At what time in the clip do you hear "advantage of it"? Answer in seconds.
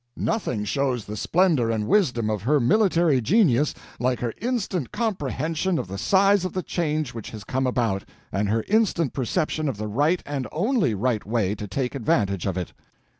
11.93-12.73